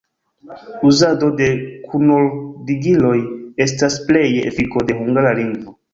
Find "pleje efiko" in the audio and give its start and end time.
4.09-4.85